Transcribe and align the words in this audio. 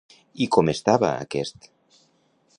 I 0.45 0.47
com 0.55 0.71
estava 0.73 1.11
aquest? 1.27 1.71